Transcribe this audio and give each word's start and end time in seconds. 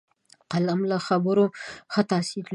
قلم 0.51 0.79
له 0.91 0.97
خبرو 1.07 1.45
ښه 1.93 2.01
تاثیر 2.11 2.43
لري 2.45 2.49